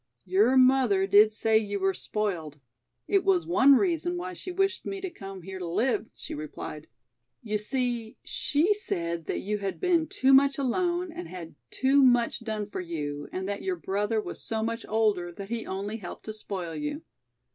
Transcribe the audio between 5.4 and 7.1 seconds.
here to live," she replied.